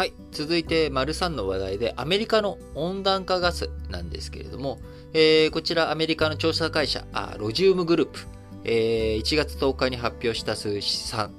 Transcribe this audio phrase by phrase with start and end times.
[0.00, 0.14] はい。
[0.32, 4.78] 続いて、丸3の話題で、アメリカの温暖化ガスなんですけれども、
[5.12, 8.20] えー、こちらアメリカの調査会社、あロジウムグループ、
[8.64, 11.30] えー、1月10日に発表した数字3、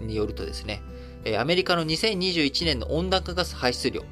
[0.00, 0.80] うん、によるとですね、
[1.38, 4.02] アメリカの2021年の温暖化ガス排出量、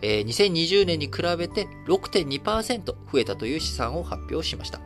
[0.00, 4.80] えー、2020年に比べて6.2%増えたという試算を発表しました。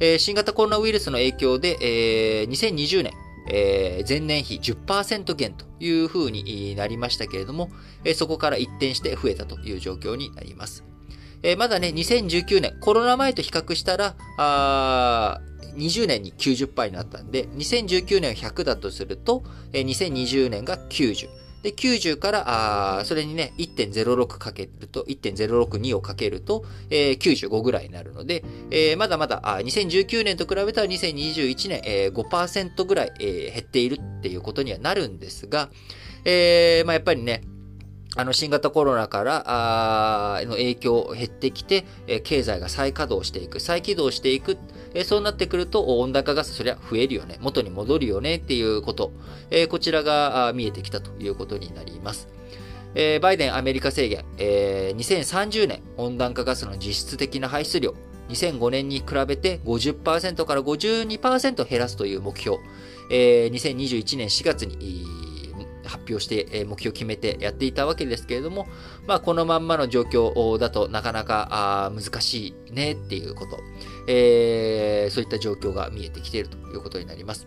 [0.00, 3.12] えー、新型コロナウイルスの影響で、えー、2020年、
[3.48, 7.70] えー、前年比10%減というふうになりましたけれども、
[8.04, 10.84] えー、そこから一転して増えたという状況になります。
[11.42, 15.40] えー、まだね、2019年、コロナ前と比較したら、あ
[15.76, 21.43] 20年に90%になったんで、2019年は100だとすると、えー、2020年が90。
[21.64, 35.70] で、90から、あそれにね、1.06かけると、1.062をかけると、えー、95ぐらいになるので、えー、まだまだあ、2019年と比べたら2021年、えー、5%ぐらい、えー、減っているっていうことにはなるんですが、
[36.26, 37.40] えー、まあやっぱりね、
[38.16, 41.84] あの、新型コロナから、あの影響減ってきて、
[42.22, 44.56] 経済が再稼働していく、再起動していく、
[45.04, 48.36] そうなってくると、温暖化ガス、そりゃ増えるよね、元に戻るよね。
[48.36, 49.12] っていうこと、
[49.68, 52.28] こちらが見えてきたということになります。
[53.20, 57.94] バイデンアメリカ制限、え2030年温暖化ガスの実質的な排出量、
[58.28, 62.58] 2005年に比べて50%から52%減らすという目標、
[63.10, 65.04] え2021年4月に
[65.94, 68.66] 発表して、え目標を決めてやっていたわけですけれども、
[69.06, 73.58] まあ、このまんまの状況だとなかなか難しいねっていうこと、
[74.08, 77.46] えー、そういった状況が見えてきているということになります。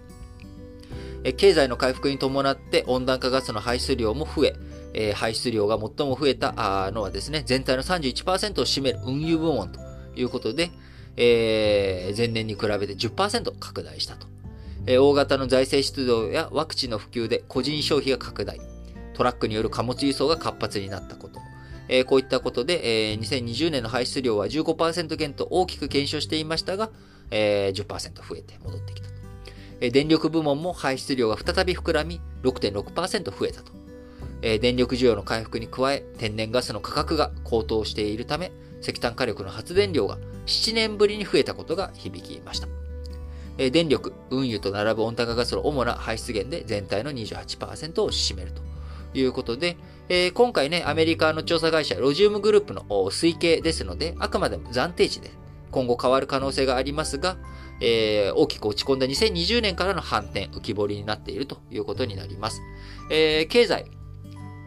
[1.36, 4.56] 経済の回復に伴って温暖化ガスの排出量も増え、
[4.94, 9.80] え排出量が最も増えたのはですね、全体の31%を占める運輸部門と
[10.16, 10.72] いうことで、
[11.18, 14.28] えー、前年に比べて10%拡大したと
[14.88, 18.62] 大型の財政出動やワクチンの普及で個人消費が拡大、
[19.14, 21.42] トラックによる貨物輸送が活発になったこと、
[22.06, 26.90] こういったことで、2020年の排出量は15%減と大きく減少していましたが、
[27.31, 27.84] 10%
[28.28, 29.09] 増えて戻ってきた
[29.92, 33.74] 電力部門も排出量が再び膨らみ6.6%増えたと。
[34.42, 42.68] 電力需要の回復に加え、天然ガスの価格が高騰しているため、石炭火力の発電量が7年ぶりに増えたことが響きました。
[43.57, 48.62] 電力、運輸と並ぶ温暖化ガスの主な排出源で全体の28%を占めると
[49.18, 49.78] いうことで、
[50.09, 55.31] え今回ね、アメリカの調査会社ロジウムグループの推計ですので、あくまでも暫定値で
[55.72, 57.38] 今後変わる可能性がありますが、
[57.79, 62.62] えー、大きく落ち込んだ2020年からの反転、浮き彫りになっているということになります。
[63.12, 63.85] えー、経済、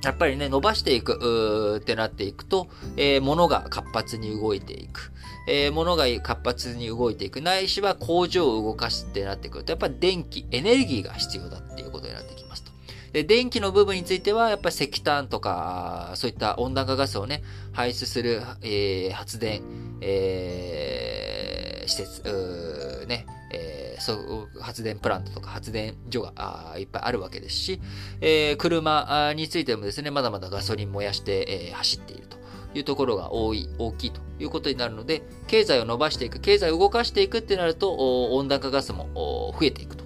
[0.02, 5.12] やっぱりね、伸ばしていく、ってなっていくと、えー、物が活発に動いていく。
[5.46, 7.40] えー、物が活発に動いていく。
[7.40, 12.72] ないしは工場を動かすってなってくると、やっぱり電気、エネルギーが必要だっていうことになってきますと。
[13.12, 19.62] で、電気の部分については、やっぱり石炭とか、そういった温暖化ガスをね、排出する、えー、発電、
[20.00, 27.80] えー、施設、ね、えー、そう発電プラントとか発電所があいっぱいあるわけですし、
[28.20, 32.38] えー、車についてもですね、まだまだガソリン燃やして、えー、走っていると
[32.74, 40.04] いうところが多い、大きいということになるので、経済を伸ばしていく、経済を動かしていくってなると、温暖化ガスも増えていくと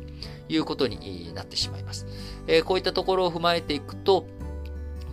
[0.49, 2.06] いうことになってしまいます。
[2.47, 4.26] え、こういったところを踏まえていくと、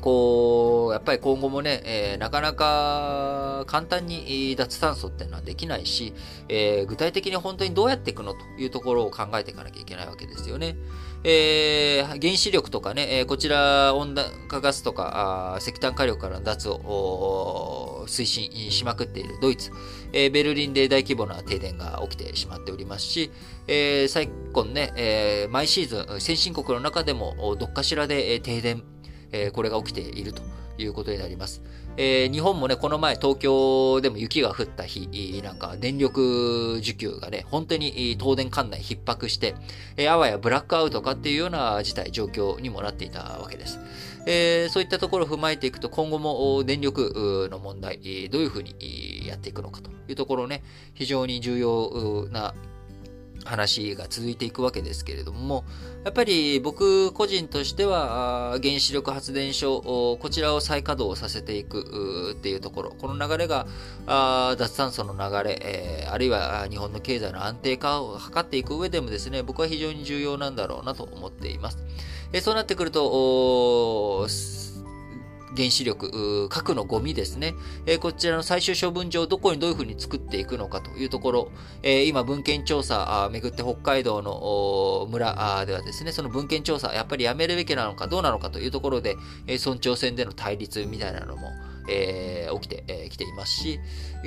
[0.02, 6.14] こう、やっぱり今後もね、えー、なかなか簡単に脱炭素っていうのはできないし、
[6.50, 10.76] えー、具体的に本当にどうやっていくのというところを考えていかなきゃいけないわけですよね。
[11.24, 19.72] えー、原子力とかね、えこちら温暖化ガスとか石炭火力からの脱を推進しまくっているドイツ、
[20.14, 23.32] えベルリンで大規模な停電が起きてしまっておりますし、
[23.68, 28.84] え昨今ね、え毎シーズン先進国の中でもどっかしらで停電
[29.32, 30.42] えー、これが起きていると
[30.78, 31.62] いうことになります。
[31.98, 39.56] えー、日本もね、この前東京でも雪が降った日、なんか電力需給がね、本当に東電管内逼迫して、
[39.98, 43.80] えー、あわやブラックアウトかっていうような事態、状況にもなっていたわけです。
[44.26, 50.64] えー、そういったところを踏まえていくと、今後も電力の問題、どういうふうにやっていくのかというところね、
[50.94, 52.54] 非常に重要な
[53.46, 55.64] 話が続いていくわけですけれども、
[56.04, 63.68] やっぱり僕個人としては、原子力発電所、こちらを再稼働させていくっていうところ、この流れが、
[64.58, 71.78] 脱炭素の流れ、あるいは日本の経済の安定化を図っていく上でもですね、僕は非常に重要なんだろうなと思っています。
[72.42, 74.28] そうなってくると、
[75.56, 77.54] 原子力、核のゴミですね、
[77.86, 81.52] えー、こちらの最終処分場をどこにどういうふうに作っていくのかというところ、
[81.84, 89.18] えー、今文献調査めぐって北海道の村ではですね、その文献調査、やっぱりやめるべきなのかどうなのかというところで、
[89.48, 91.50] えー、村長選での対立みたいなのも、
[91.90, 93.80] えー、起きてき、えー、ていますし、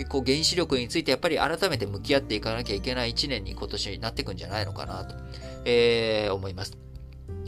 [0.09, 5.15] こう原子力についてやっぱり改めて向き合っていかなきゃいけない一年に今年になっていくんじゃないのかなと、
[5.65, 6.84] えー、思います。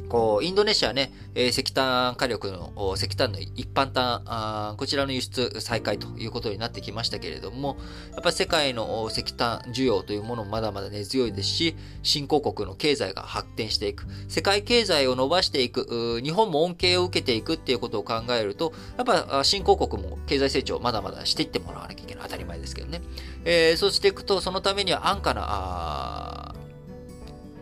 [0.09, 7.77] こう、インドネシアね、えー、石炭火力の、石炭の一般炭、こちらの輸出再開ということになってきましたけれども、
[8.13, 22.25] やっぱり世界の石炭需要というものもまだまだ根強いですし、新興国の経済が発展していく、世界経済を伸ばしていく、日本も恩恵を受けていくっていうことを考えると、やっぱ新興国も経済成長まだまだしていってもらわなきゃいけない。
[22.27, 23.03] 当たり前ですけどね。
[23.45, 26.46] えー、そうしていくと、そのためには安価な、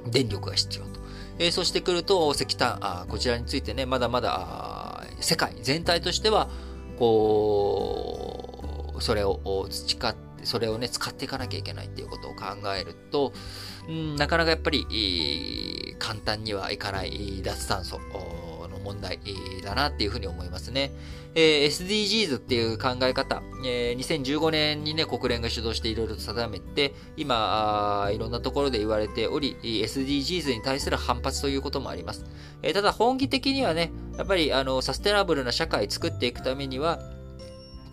[0.06, 1.00] 電力が必要と。
[1.38, 6.48] えー、そしてくると石炭あ、こちらについてね、まだまだ世界全体としては、
[6.98, 12.44] こう、それを培って、それをね、使っていかなきゃいけないっていうことを考
[12.78, 13.32] えると、
[13.88, 17.98] うん、なかなかやっぱり、簡単にはいかない脱炭素
[18.84, 19.18] 問題
[19.64, 20.92] だなっていうふうに思いますね。
[21.34, 32.24] えー、SDGs っていう考え方、えー、2015年にね、国連が主導していろいろと定めて、今、いろんなところで言われており、SDGs に対する反発ということもあります。
[32.62, 37.00] えー、ただ、本気的にはね、やっぱり、あの、サステナブルな社会作っていくためには、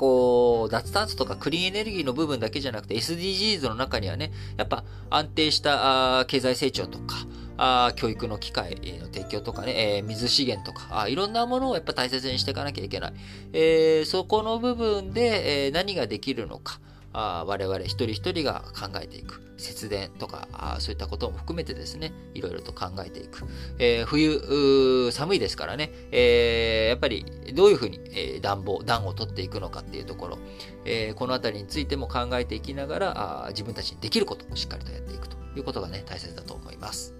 [0.01, 7.17] こう、脱炭素とかクリーンエネルギーの部分だけじゃなくて SDGs の中にはね、やっぱ安定した経済成長とか、
[7.57, 13.13] あ教育の機会の提供とかね、えー、水資源とかあ、いろんなものをやっぱ大切にしていかなきゃいけない。
[13.53, 16.79] えー、そこの部分で、えー、何ができるのか。
[17.13, 19.41] あ我々一人一人が考えていく。
[19.57, 23.45] 節電とかあ、そういったことも含めてですね、いろいろと考えていく。
[23.77, 30.39] えー、冬、寒いですからね、えー、やっぱりどういうふうに、えー、暖房、暖を取っていくのかっていうところ、
[30.85, 37.13] えー、このあたりについても考えていきながらあ、自分たちにできることをしっかりとやっていくということがね、大切だと思います。